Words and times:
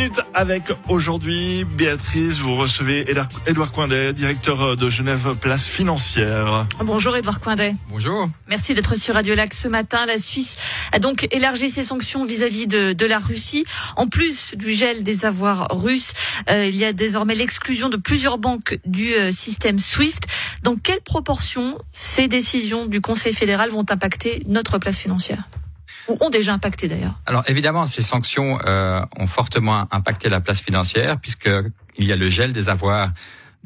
minutes 0.00 0.20
avec 0.32 0.62
aujourd'hui 0.88 1.64
Béatrice. 1.64 2.38
Vous 2.38 2.54
recevez 2.54 3.04
Édouard 3.46 3.70
Coindet, 3.70 4.14
directeur 4.14 4.74
de 4.74 4.88
Genève 4.88 5.34
Place 5.38 5.66
Financière. 5.66 6.66
Bonjour 6.82 7.18
Édouard 7.18 7.40
Coindet. 7.40 7.74
Bonjour. 7.90 8.30
Merci 8.48 8.72
d'être 8.72 8.96
sur 8.96 9.14
Radio 9.14 9.34
Lac 9.34 9.52
ce 9.52 9.68
matin. 9.68 10.06
La 10.06 10.16
Suisse 10.16 10.56
a 10.92 11.00
donc 11.00 11.28
élargi 11.32 11.68
ses 11.68 11.84
sanctions 11.84 12.24
vis-à-vis 12.24 12.66
de, 12.66 12.94
de, 12.94 13.04
la 13.04 13.18
Russie. 13.18 13.66
En 13.96 14.06
plus 14.06 14.54
du 14.56 14.72
gel 14.72 15.04
des 15.04 15.26
avoirs 15.26 15.68
russes, 15.70 16.14
euh, 16.48 16.64
il 16.64 16.76
y 16.76 16.86
a 16.86 16.94
désormais 16.94 17.34
l'exclusion 17.34 17.90
de 17.90 17.98
plusieurs 17.98 18.38
banques 18.38 18.78
du 18.86 19.12
euh, 19.12 19.32
système 19.32 19.78
SWIFT. 19.78 20.26
Dans 20.62 20.76
quelle 20.76 21.02
proportion 21.02 21.78
ces 21.92 22.26
décisions 22.26 22.86
du 22.86 23.02
Conseil 23.02 23.34
fédéral 23.34 23.68
vont 23.68 23.84
impacter 23.90 24.44
notre 24.46 24.78
place 24.78 24.96
financière? 24.96 25.42
Ont 26.08 26.30
déjà 26.30 26.52
impacté 26.52 26.88
d'ailleurs. 26.88 27.18
Alors 27.26 27.44
évidemment, 27.46 27.86
ces 27.86 28.02
sanctions 28.02 28.58
euh, 28.66 29.00
ont 29.18 29.26
fortement 29.26 29.86
impacté 29.90 30.28
la 30.28 30.40
place 30.40 30.60
financière 30.60 31.18
puisqu'il 31.18 32.06
y 32.06 32.12
a 32.12 32.16
le 32.16 32.28
gel 32.28 32.52
des 32.52 32.68
avoirs 32.68 33.10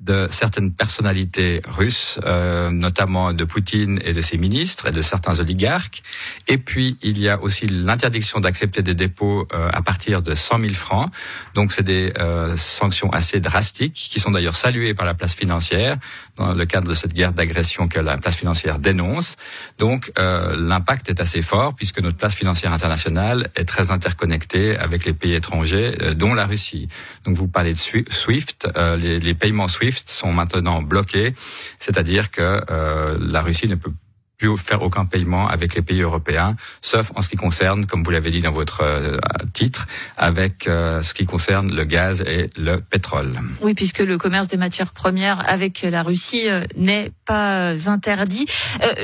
de 0.04 0.28
certaines 0.30 0.72
personnalités 0.72 1.62
russes, 1.66 2.20
euh, 2.24 2.70
notamment 2.70 3.32
de 3.32 3.44
Poutine 3.44 4.00
et 4.04 4.12
de 4.12 4.20
ses 4.20 4.36
ministres 4.36 4.86
et 4.86 4.92
de 4.92 5.00
certains 5.00 5.40
oligarques. 5.40 6.02
Et 6.46 6.58
puis, 6.58 6.98
il 7.02 7.18
y 7.18 7.28
a 7.28 7.40
aussi 7.40 7.66
l'interdiction 7.66 8.40
d'accepter 8.40 8.82
des 8.82 8.94
dépôts 8.94 9.48
euh, 9.54 9.68
à 9.72 9.80
partir 9.80 10.22
de 10.22 10.34
100 10.34 10.60
000 10.60 10.74
francs. 10.74 11.10
Donc, 11.54 11.72
c'est 11.72 11.82
des 11.82 12.12
euh, 12.18 12.56
sanctions 12.56 13.10
assez 13.10 13.40
drastiques 13.40 13.94
qui 13.94 14.20
sont 14.20 14.30
d'ailleurs 14.30 14.56
saluées 14.56 14.92
par 14.92 15.06
la 15.06 15.14
place 15.14 15.34
financière 15.34 15.96
dans 16.36 16.52
le 16.52 16.66
cadre 16.66 16.88
de 16.88 16.94
cette 16.94 17.14
guerre 17.14 17.32
d'agression 17.32 17.88
que 17.88 18.00
la 18.00 18.18
place 18.18 18.36
financière 18.36 18.78
dénonce. 18.78 19.36
Donc, 19.78 20.12
euh, 20.18 20.54
l'impact 20.58 21.08
est 21.08 21.20
assez 21.20 21.40
fort 21.40 21.74
puisque 21.74 22.00
notre 22.00 22.18
place 22.18 22.34
financière 22.34 22.72
internationale 22.72 23.50
est 23.56 23.64
très 23.64 23.90
interconnectée 23.90 24.76
avec 24.76 25.06
les 25.06 25.14
pays 25.14 25.34
étrangers, 25.34 25.96
euh, 26.02 26.14
dont 26.14 26.34
la 26.34 26.44
Russie. 26.44 26.88
Donc, 27.24 27.36
vous 27.36 27.48
parlez 27.48 27.72
de 27.72 27.78
SWIFT, 27.78 28.68
les, 28.98 29.18
les 29.20 29.34
paiements 29.34 29.68
SWIFT 29.68 29.93
sont 30.06 30.32
maintenant 30.32 30.82
bloqués, 30.82 31.34
c'est-à-dire 31.78 32.30
que 32.30 32.60
euh, 32.70 33.18
la 33.20 33.42
Russie 33.42 33.68
ne 33.68 33.74
peut 33.74 33.92
plus 34.36 34.56
faire 34.58 34.82
aucun 34.82 35.04
paiement 35.04 35.46
avec 35.46 35.74
les 35.74 35.82
pays 35.82 36.00
européens, 36.00 36.56
sauf 36.80 37.12
en 37.14 37.22
ce 37.22 37.28
qui 37.28 37.36
concerne, 37.36 37.86
comme 37.86 38.02
vous 38.02 38.10
l'avez 38.10 38.32
dit 38.32 38.40
dans 38.40 38.52
votre 38.52 38.82
euh, 38.82 39.16
titre, 39.52 39.86
avec 40.16 40.66
euh, 40.66 41.02
ce 41.02 41.14
qui 41.14 41.24
concerne 41.24 41.72
le 41.72 41.84
gaz 41.84 42.22
et 42.26 42.50
le 42.56 42.80
pétrole. 42.80 43.38
Oui, 43.62 43.74
puisque 43.74 44.00
le 44.00 44.18
commerce 44.18 44.48
des 44.48 44.56
matières 44.56 44.92
premières 44.92 45.48
avec 45.48 45.82
la 45.82 46.02
Russie 46.02 46.48
n'est 46.76 47.12
pas 47.26 47.74
interdit. 47.88 48.46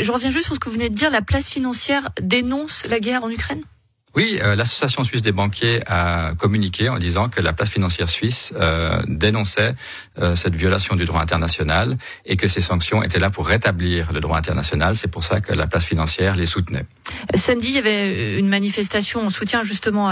je 0.00 0.10
reviens 0.10 0.30
juste 0.30 0.46
sur 0.46 0.54
ce 0.54 0.60
que 0.60 0.68
vous 0.68 0.74
venez 0.74 0.88
de 0.88 0.94
dire. 0.94 1.10
La 1.10 1.22
place 1.22 1.48
financière 1.48 2.08
dénonce 2.20 2.86
la 2.88 2.98
guerre 2.98 3.22
en 3.22 3.30
Ukraine? 3.30 3.62
Oui, 4.16 4.40
euh, 4.42 4.56
l'association 4.56 5.04
suisse 5.04 5.22
des 5.22 5.30
banquiers 5.30 5.82
a 5.86 6.32
communiqué 6.36 6.88
en 6.88 6.98
disant 6.98 7.28
que 7.28 7.40
la 7.40 7.52
place 7.52 7.70
financière 7.70 8.10
suisse 8.10 8.52
euh, 8.56 9.00
dénonçait 9.06 9.74
euh, 10.18 10.34
cette 10.34 10.56
violation 10.56 10.96
du 10.96 11.04
droit 11.04 11.20
international 11.20 11.96
et 12.24 12.36
que 12.36 12.48
ces 12.48 12.60
sanctions 12.60 13.04
étaient 13.04 13.20
là 13.20 13.30
pour 13.30 13.46
rétablir 13.46 14.12
le 14.12 14.18
droit 14.18 14.36
international. 14.36 14.96
C'est 14.96 15.10
pour 15.10 15.22
ça 15.22 15.40
que 15.40 15.52
la 15.52 15.68
place 15.68 15.84
financière 15.84 16.34
les 16.34 16.46
soutenait. 16.46 16.86
Samedi, 17.34 17.68
il 17.68 17.74
y 17.74 17.78
avait 17.78 18.36
une 18.36 18.48
manifestation 18.48 19.24
en 19.24 19.30
soutien 19.30 19.62
justement 19.62 20.08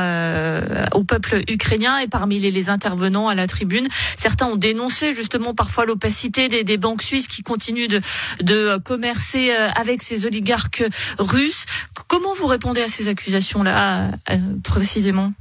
au 0.92 1.04
peuple 1.04 1.42
ukrainien 1.48 1.98
et 1.98 2.08
parmi 2.08 2.38
les, 2.38 2.68
intervenants 2.68 3.28
à 3.28 3.34
la 3.34 3.46
tribune, 3.46 3.88
certains 4.16 4.46
ont 4.46 4.56
dénoncé 4.56 5.14
justement 5.14 5.54
parfois 5.54 5.86
l'opacité 5.86 6.48
des, 6.48 6.64
des, 6.64 6.76
banques 6.76 7.02
suisses 7.02 7.28
qui 7.28 7.42
continuent 7.42 7.86
de, 7.86 8.00
de 8.42 8.76
commercer 8.78 9.50
avec 9.76 10.02
ces 10.02 10.26
oligarques 10.26 10.82
russes. 11.18 11.66
Comment 12.08 12.34
vous 12.34 12.46
répondez 12.46 12.82
à 12.82 12.88
ces 12.88 13.08
accusations-là 13.08 13.87
euh, 13.88 14.36
précisément 14.62 15.32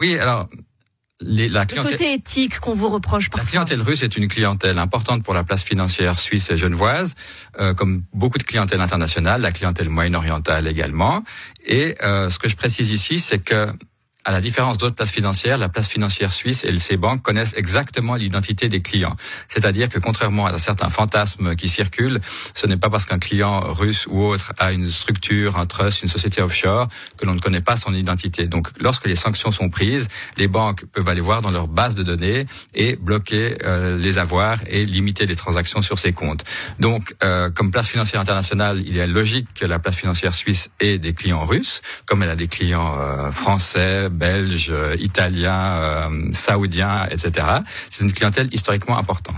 Oui, 0.00 0.18
alors 0.18 0.48
les, 1.20 1.48
la 1.48 1.64
clientèle, 1.64 1.92
le 1.92 1.98
côté 1.98 2.12
éthique 2.12 2.58
qu'on 2.60 2.74
vous 2.74 2.90
reproche 2.90 3.30
parfois. 3.30 3.44
La 3.44 3.50
clientèle 3.50 3.80
russe 3.80 4.02
est 4.02 4.16
une 4.16 4.28
clientèle 4.28 4.78
importante 4.78 5.22
pour 5.22 5.32
la 5.32 5.44
place 5.44 5.62
financière 5.62 6.18
suisse 6.18 6.50
et 6.50 6.56
genevoise, 6.56 7.14
euh, 7.58 7.72
comme 7.72 8.02
beaucoup 8.12 8.38
de 8.38 8.42
clientèle 8.42 8.80
internationale, 8.80 9.40
la 9.40 9.52
clientèle 9.52 9.88
moyen-orientale 9.88 10.66
également. 10.66 11.22
Et 11.64 11.94
euh, 12.02 12.28
ce 12.28 12.38
que 12.38 12.48
je 12.48 12.56
précise 12.56 12.90
ici, 12.90 13.18
c'est 13.18 13.38
que 13.38 13.68
à 14.26 14.32
la 14.32 14.40
différence 14.40 14.76
d'autres 14.76 14.96
places 14.96 15.12
financières, 15.12 15.56
la 15.56 15.68
place 15.68 15.88
financière 15.88 16.32
suisse 16.32 16.64
et 16.64 16.76
ces 16.80 16.96
banques 16.96 17.22
connaissent 17.22 17.54
exactement 17.56 18.16
l'identité 18.16 18.68
des 18.68 18.82
clients. 18.82 19.14
C'est-à-dire 19.48 19.88
que 19.88 20.00
contrairement 20.00 20.46
à 20.46 20.58
certains 20.58 20.90
fantasmes 20.90 21.54
qui 21.54 21.68
circulent, 21.68 22.18
ce 22.54 22.66
n'est 22.66 22.76
pas 22.76 22.90
parce 22.90 23.06
qu'un 23.06 23.20
client 23.20 23.60
russe 23.72 24.08
ou 24.10 24.24
autre 24.24 24.52
a 24.58 24.72
une 24.72 24.90
structure, 24.90 25.56
un 25.56 25.66
trust, 25.66 26.02
une 26.02 26.08
société 26.08 26.42
offshore 26.42 26.88
que 27.16 27.24
l'on 27.24 27.34
ne 27.34 27.40
connaît 27.40 27.60
pas 27.60 27.76
son 27.76 27.94
identité. 27.94 28.48
Donc 28.48 28.68
lorsque 28.80 29.06
les 29.06 29.14
sanctions 29.14 29.52
sont 29.52 29.68
prises, 29.68 30.08
les 30.36 30.48
banques 30.48 30.84
peuvent 30.86 31.08
aller 31.08 31.20
voir 31.20 31.40
dans 31.40 31.52
leur 31.52 31.68
base 31.68 31.94
de 31.94 32.02
données 32.02 32.46
et 32.74 32.96
bloquer 32.96 33.58
euh, 33.64 33.96
les 33.96 34.18
avoirs 34.18 34.58
et 34.66 34.84
limiter 34.86 35.26
les 35.26 35.36
transactions 35.36 35.82
sur 35.82 36.00
ces 36.00 36.12
comptes. 36.12 36.42
Donc 36.80 37.14
euh, 37.22 37.48
comme 37.50 37.70
place 37.70 37.88
financière 37.88 38.20
internationale, 38.20 38.82
il 38.84 38.98
est 38.98 39.06
logique 39.06 39.46
que 39.54 39.66
la 39.66 39.78
place 39.78 39.94
financière 39.94 40.34
suisse 40.34 40.70
ait 40.80 40.98
des 40.98 41.12
clients 41.12 41.44
russes, 41.44 41.80
comme 42.06 42.24
elle 42.24 42.30
a 42.30 42.36
des 42.36 42.48
clients 42.48 42.96
euh, 42.98 43.30
français, 43.30 44.08
belges, 44.16 44.70
euh, 44.70 44.96
italiens, 44.98 45.76
euh, 45.76 46.32
saoudiens, 46.32 47.06
etc. 47.10 47.46
C'est 47.90 48.04
une 48.04 48.12
clientèle 48.12 48.48
historiquement 48.52 48.98
importante. 48.98 49.36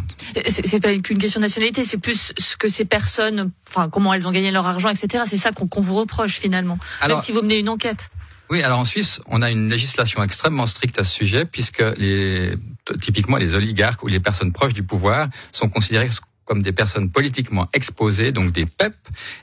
C'est 0.48 0.80
pas 0.80 0.96
qu'une 0.98 1.18
question 1.18 1.40
de 1.40 1.44
nationalité, 1.44 1.84
c'est 1.84 1.98
plus 1.98 2.32
ce 2.38 2.56
que 2.56 2.68
ces 2.68 2.84
personnes, 2.84 3.50
enfin 3.68 3.88
comment 3.88 4.14
elles 4.14 4.26
ont 4.26 4.32
gagné 4.32 4.50
leur 4.50 4.66
argent, 4.66 4.88
etc. 4.88 5.24
C'est 5.28 5.36
ça 5.36 5.50
qu'on 5.52 5.80
vous 5.80 5.96
reproche 5.96 6.38
finalement, 6.38 6.78
même 7.06 7.20
si 7.20 7.32
vous 7.32 7.42
menez 7.42 7.58
une 7.58 7.68
enquête. 7.68 8.10
Oui, 8.50 8.62
alors 8.62 8.78
en 8.78 8.86
Suisse, 8.86 9.20
on 9.26 9.42
a 9.42 9.50
une 9.50 9.68
législation 9.68 10.22
extrêmement 10.22 10.66
stricte 10.66 10.98
à 10.98 11.04
ce 11.04 11.12
sujet, 11.12 11.44
puisque 11.44 11.82
les, 11.98 12.54
typiquement 13.02 13.36
les 13.36 13.54
oligarques 13.54 14.02
ou 14.02 14.06
les 14.06 14.20
personnes 14.20 14.52
proches 14.52 14.72
du 14.72 14.82
pouvoir 14.82 15.28
sont 15.52 15.68
considérées 15.68 16.08
comme 16.48 16.62
des 16.62 16.72
personnes 16.72 17.10
politiquement 17.10 17.68
exposées, 17.74 18.32
donc 18.32 18.52
des 18.52 18.64
PEP. 18.64 18.94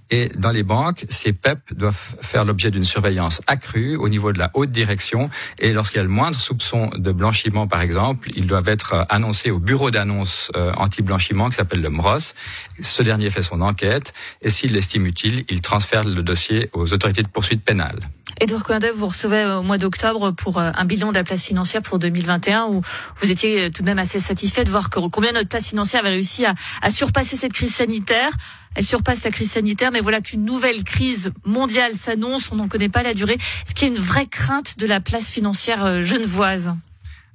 Et 0.10 0.30
dans 0.36 0.50
les 0.50 0.64
banques, 0.64 1.06
ces 1.08 1.34
PEP 1.34 1.76
doivent 1.76 2.16
faire 2.22 2.46
l'objet 2.46 2.72
d'une 2.72 2.84
surveillance 2.84 3.44
accrue 3.46 3.96
au 3.96 4.10
niveau 4.10 4.34
de 4.34 4.40
la 4.40 4.50
haute 4.56 4.72
direction. 4.72 5.30
Et 5.60 5.72
lorsqu'il 5.72 5.98
y 5.98 6.00
a 6.00 6.04
le 6.04 6.10
moindre 6.10 6.40
soupçon 6.40 6.90
de 6.96 7.12
blanchiment, 7.12 7.68
par 7.68 7.82
exemple, 7.82 8.30
ils 8.36 8.48
doivent 8.48 8.70
être 8.70 9.06
annoncés 9.10 9.52
au 9.52 9.60
bureau 9.60 9.92
d'annonce 9.92 10.52
euh, 10.56 10.74
anti-blanchiment 10.78 11.50
qui 11.50 11.58
s'appelle 11.58 11.82
le 11.82 11.90
MROS. 11.90 12.34
Ce 12.82 13.04
dernier 13.04 13.30
fait 13.30 13.44
son 13.44 13.62
enquête 13.62 14.14
et 14.42 14.50
s'il 14.50 14.74
l'estime 14.74 15.06
utile, 15.06 15.46
il 15.48 15.62
transfère 15.62 16.04
le 16.04 16.24
dossier 16.24 16.72
aux 16.74 16.92
autorités 16.92 17.22
de 17.22 17.28
poursuite 17.28 17.64
pénale. 17.64 18.00
Edouard 18.42 18.66
Coindev, 18.66 18.92
vous 18.94 19.08
recevez 19.08 19.46
au 19.46 19.64
mois 19.64 19.78
d'octobre 19.78 20.32
pour 20.32 20.58
euh, 20.58 20.70
un 20.76 20.84
bilan 20.84 21.10
de 21.10 21.16
la 21.16 21.24
place 21.24 21.44
financière 21.44 21.82
pour 21.82 22.00
2021 22.00 22.66
où 22.66 22.82
vous 23.16 23.32
étiez 23.32 23.62
euh, 23.62 23.70
tout 23.70 23.82
de 23.82 23.86
même 23.86 23.98
assez 23.98 24.20
satisfait 24.20 24.66
de 24.66 24.70
voir 24.70 24.90
combien 24.90 25.32
notre 25.32 25.48
place 25.48 25.68
financière 25.68 26.02
avait 26.02 26.10
réussi 26.10 26.46
à, 26.46 26.54
surpasser 26.92 27.38
cette 27.38 27.54
crise 27.54 27.74
sanitaire. 27.74 28.32
Elle 28.76 28.86
surpasse 28.86 29.24
la 29.24 29.32
crise 29.32 29.52
sanitaire, 29.52 29.92
mais 29.92 30.02
voilà 30.02 30.20
qu'une 30.20 30.44
nouvelle 30.44 30.84
crise 30.84 31.32
mondiale 31.46 31.94
s'annonce. 31.94 32.52
On 32.52 32.56
n'en 32.56 32.68
connaît 32.68 32.90
pas 32.90 33.04
la 33.04 33.14
durée. 33.14 33.38
Ce 33.66 33.74
qui 33.74 33.86
est 33.86 33.88
une 33.88 33.96
vraie 33.96 34.28
crainte 34.28 34.78
de 34.78 34.86
la 34.86 35.00
place 35.00 35.30
financière 35.30 35.86
euh, 35.86 36.02
genevoise? 36.02 36.74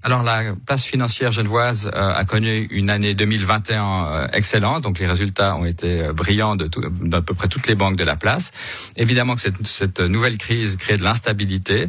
Alors 0.03 0.23
la 0.23 0.55
place 0.65 0.85
financière 0.85 1.31
genevoise 1.31 1.91
euh, 1.95 2.15
a 2.15 2.25
connu 2.25 2.67
une 2.71 2.89
année 2.89 3.15
2021 3.15 3.85
euh, 3.85 4.29
excellente, 4.33 4.83
donc 4.83 4.99
les 4.99 5.07
résultats 5.07 5.57
ont 5.57 5.67
été 5.67 6.01
euh, 6.01 6.13
brillants 6.15 6.57
de 6.57 6.71
d'à 7.03 7.21
peu 7.21 7.35
près 7.35 7.49
toutes 7.49 7.67
les 7.67 7.75
banques 7.75 7.97
de 7.97 8.05
la 8.05 8.17
place. 8.17 8.51
Évidemment 8.97 9.35
que 9.35 9.43
cette, 9.43 9.67
cette 9.67 10.01
nouvelle 10.01 10.39
crise 10.39 10.77
crée 10.77 10.97
de 10.97 11.03
l'instabilité, 11.03 11.89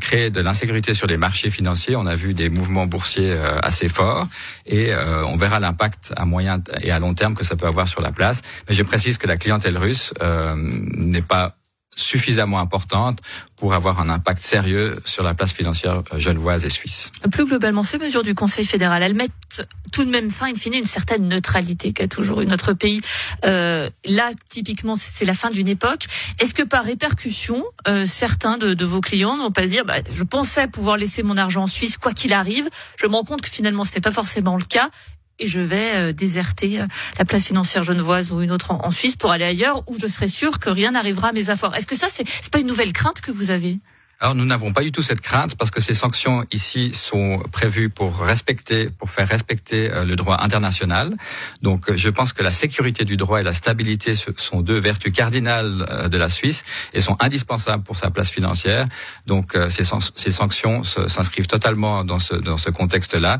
crée 0.00 0.30
de 0.30 0.40
l'insécurité 0.40 0.94
sur 0.94 1.06
les 1.06 1.16
marchés 1.16 1.50
financiers. 1.50 1.96
On 1.96 2.06
a 2.06 2.14
vu 2.14 2.34
des 2.34 2.48
mouvements 2.48 2.86
boursiers 2.86 3.36
assez 3.62 3.88
forts 3.88 4.26
et 4.66 4.92
on 5.26 5.36
verra 5.36 5.60
l'impact 5.60 6.12
à 6.16 6.24
moyen 6.24 6.60
et 6.80 6.90
à 6.90 6.98
long 6.98 7.14
terme 7.14 7.34
que 7.34 7.44
ça 7.44 7.56
peut 7.56 7.66
avoir 7.66 7.88
sur 7.88 8.00
la 8.00 8.12
place. 8.12 8.42
Mais 8.68 8.74
je 8.74 8.82
précise 8.82 9.18
que 9.18 9.26
la 9.26 9.36
clientèle 9.36 9.78
russe 9.78 10.12
n'est 10.56 11.22
pas 11.22 11.57
suffisamment 11.98 12.60
importante 12.60 13.20
pour 13.56 13.74
avoir 13.74 14.00
un 14.00 14.08
impact 14.08 14.42
sérieux 14.42 15.00
sur 15.04 15.24
la 15.24 15.34
place 15.34 15.52
financière 15.52 16.02
genevoise 16.16 16.64
et 16.64 16.70
suisse. 16.70 17.10
Plus 17.32 17.44
globalement, 17.44 17.82
ces 17.82 17.98
mesures 17.98 18.22
du 18.22 18.34
Conseil 18.34 18.64
fédéral, 18.64 19.02
elles 19.02 19.14
mettent 19.14 19.66
tout 19.90 20.04
de 20.04 20.10
même 20.10 20.30
fin, 20.30 20.46
in 20.46 20.54
fine, 20.54 20.74
une 20.74 20.84
certaine 20.84 21.26
neutralité 21.26 21.92
qu'a 21.92 22.06
toujours 22.06 22.40
eu 22.40 22.46
notre 22.46 22.72
pays. 22.72 23.00
Euh, 23.44 23.90
là, 24.04 24.30
typiquement, 24.48 24.94
c'est 24.96 25.24
la 25.24 25.34
fin 25.34 25.50
d'une 25.50 25.68
époque. 25.68 26.06
Est-ce 26.38 26.54
que 26.54 26.62
par 26.62 26.84
répercussion, 26.84 27.64
euh, 27.88 28.06
certains 28.06 28.58
de, 28.58 28.84
vos 28.84 29.00
clients 29.00 29.36
n'ont 29.36 29.50
pas 29.50 29.66
dire, 29.66 29.84
bah, 29.84 29.96
je 30.10 30.22
pensais 30.22 30.68
pouvoir 30.68 30.96
laisser 30.96 31.22
mon 31.22 31.36
argent 31.36 31.64
en 31.64 31.66
Suisse 31.66 31.98
quoi 31.98 32.12
qu'il 32.12 32.32
arrive, 32.32 32.68
je 32.96 33.06
me 33.06 33.14
rends 33.14 33.24
compte 33.24 33.42
que 33.42 33.50
finalement 33.50 33.84
ce 33.84 33.94
n'est 33.94 34.00
pas 34.00 34.12
forcément 34.12 34.56
le 34.56 34.64
cas, 34.64 34.90
et 35.38 35.46
je 35.46 35.60
vais 35.60 35.94
euh, 35.94 36.12
déserter 36.12 36.80
euh, 36.80 36.86
la 37.18 37.24
place 37.24 37.44
financière 37.44 37.82
genevoise 37.82 38.32
ou 38.32 38.40
une 38.40 38.52
autre 38.52 38.72
en, 38.72 38.90
Suisse 38.90 39.16
pour 39.16 39.30
aller 39.30 39.44
ailleurs 39.44 39.82
où 39.86 39.98
je 39.98 40.06
serai 40.06 40.28
sûr 40.28 40.58
que 40.58 40.70
rien 40.70 40.92
n'arrivera 40.92 41.28
à 41.28 41.32
mes 41.32 41.50
affaires. 41.50 41.74
Est-ce 41.74 41.86
que 41.86 41.96
ça, 41.96 42.08
c'est 42.10 42.24
pas 42.50 42.60
une 42.60 42.66
nouvelle 42.66 42.92
crainte 42.92 43.20
que 43.20 43.30
vous 43.30 43.50
avez? 43.50 43.78
Alors 44.20 44.34
nous 44.34 44.44
n'avons 44.44 44.72
pas 44.72 44.82
du 44.82 44.90
tout 44.90 45.02
cette 45.02 45.20
crainte 45.20 45.54
parce 45.54 45.70
que 45.70 45.80
ces 45.80 45.94
sanctions 45.94 46.44
ici 46.50 46.92
sont 46.92 47.40
prévues 47.52 47.88
pour 47.88 48.18
respecter, 48.18 48.88
pour 48.90 49.10
faire 49.10 49.28
respecter 49.28 49.92
euh, 49.92 50.04
le 50.04 50.16
droit 50.16 50.38
international. 50.40 51.14
Donc 51.62 51.88
euh, 51.88 51.96
je 51.96 52.08
pense 52.08 52.32
que 52.32 52.42
la 52.42 52.50
sécurité 52.50 53.04
du 53.04 53.16
droit 53.16 53.40
et 53.40 53.44
la 53.44 53.54
stabilité 53.54 54.14
sont 54.16 54.60
deux 54.60 54.80
vertus 54.80 55.12
cardinales 55.12 55.86
euh, 55.88 56.08
de 56.08 56.18
la 56.18 56.30
Suisse 56.30 56.64
et 56.94 57.00
sont 57.00 57.16
indispensables 57.20 57.84
pour 57.84 57.96
sa 57.96 58.10
place 58.10 58.28
financière. 58.30 58.88
Donc 59.26 59.56
ces, 59.70 59.84
sanctions 59.84 60.82
s'inscrivent 60.82 61.46
totalement 61.46 62.04
dans 62.04 62.18
ce 62.18 62.70
contexte-là. 62.70 63.38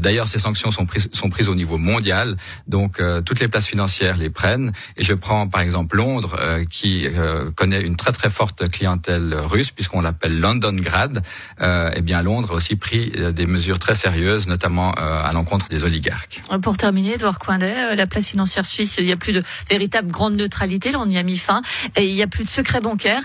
D'ailleurs 0.00 0.26
ces 0.26 0.38
sanctions 0.38 0.70
sont 0.72 1.30
prises 1.30 1.48
au 1.48 1.54
niveau 1.54 1.78
mondial. 1.78 2.36
Donc 2.66 3.00
toutes 3.24 3.40
les 3.40 3.48
places 3.48 3.66
financières 3.66 4.16
les 4.16 4.30
prennent. 4.30 4.72
Et 4.96 5.04
je 5.04 5.14
prends 5.14 5.46
par 5.48 5.60
exemple 5.60 5.96
Londres 5.96 6.38
qui 6.70 7.06
connaît 7.54 7.80
une 7.80 7.96
très 7.96 8.12
très 8.12 8.30
forte 8.30 8.68
clientèle 8.70 9.34
russe 9.34 9.70
puisqu'on 9.70 10.04
appelle 10.08 10.40
London 10.40 10.74
Grad, 10.74 11.22
euh, 11.60 11.90
eh 11.94 12.00
bien 12.00 12.22
Londres 12.22 12.50
a 12.52 12.54
aussi 12.54 12.76
pris 12.76 13.12
euh, 13.16 13.32
des 13.32 13.46
mesures 13.46 13.78
très 13.78 13.94
sérieuses, 13.94 14.46
notamment 14.46 14.94
euh, 14.98 15.22
à 15.22 15.32
l'encontre 15.32 15.68
des 15.68 15.84
oligarques. 15.84 16.40
Pour 16.62 16.76
terminer, 16.76 17.14
Edouard 17.14 17.38
Coindet, 17.38 17.94
la 17.94 18.06
place 18.06 18.26
financière 18.26 18.66
suisse, 18.66 18.96
il 18.98 19.06
n'y 19.06 19.12
a 19.12 19.16
plus 19.16 19.32
de 19.32 19.42
véritable 19.70 20.10
grande 20.10 20.36
neutralité, 20.36 20.92
là 20.92 21.00
on 21.00 21.08
y 21.08 21.18
a 21.18 21.22
mis 21.22 21.38
fin, 21.38 21.62
et 21.96 22.06
il 22.06 22.14
n'y 22.14 22.22
a 22.22 22.26
plus 22.26 22.44
de 22.44 22.48
secret 22.48 22.80
bancaire. 22.80 23.22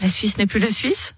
La 0.00 0.08
Suisse 0.08 0.36
n'est 0.36 0.46
plus 0.46 0.60
la 0.60 0.70
Suisse 0.70 1.15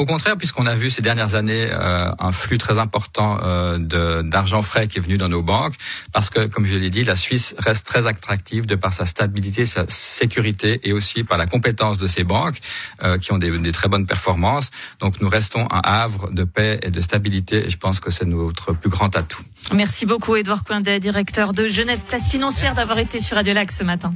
au 0.00 0.06
contraire, 0.06 0.38
puisqu'on 0.38 0.64
a 0.64 0.74
vu 0.74 0.88
ces 0.88 1.02
dernières 1.02 1.34
années 1.34 1.66
euh, 1.70 2.10
un 2.18 2.32
flux 2.32 2.56
très 2.56 2.78
important 2.78 3.38
euh, 3.42 4.22
d'argent 4.22 4.62
frais 4.62 4.88
qui 4.88 4.96
est 4.96 5.00
venu 5.02 5.18
dans 5.18 5.28
nos 5.28 5.42
banques, 5.42 5.74
parce 6.10 6.30
que, 6.30 6.46
comme 6.46 6.64
je 6.64 6.78
l'ai 6.78 6.88
dit, 6.88 7.04
la 7.04 7.16
Suisse 7.16 7.54
reste 7.58 7.86
très 7.86 8.06
attractive 8.06 8.64
de 8.64 8.76
par 8.76 8.94
sa 8.94 9.04
stabilité, 9.04 9.66
sa 9.66 9.84
sécurité 9.88 10.80
et 10.84 10.94
aussi 10.94 11.22
par 11.22 11.36
la 11.36 11.44
compétence 11.46 11.98
de 11.98 12.06
ses 12.06 12.24
banques 12.24 12.60
euh, 13.02 13.18
qui 13.18 13.30
ont 13.32 13.36
des, 13.36 13.50
des, 13.58 13.72
très 13.72 13.88
bonnes 13.88 14.06
performances. 14.06 14.70
Donc 15.00 15.20
nous 15.20 15.28
restons 15.28 15.68
un 15.70 15.82
havre 15.84 16.30
de 16.30 16.44
paix 16.44 16.80
et 16.82 16.90
de 16.90 17.00
stabilité 17.02 17.66
et 17.66 17.68
je 17.68 17.76
pense 17.76 18.00
que 18.00 18.10
c'est 18.10 18.24
notre 18.24 18.72
plus 18.72 18.88
grand 18.88 19.14
atout. 19.14 19.42
Merci 19.74 20.06
beaucoup 20.06 20.34
Edouard 20.34 20.64
Coindet, 20.64 20.98
directeur 20.98 21.52
de 21.52 21.68
Genève 21.68 22.00
Place 22.08 22.30
Financière, 22.30 22.74
d'avoir 22.74 22.98
été 22.98 23.20
sur 23.20 23.36
Radio 23.36 23.52
ce 23.70 23.84
matin. 23.84 24.14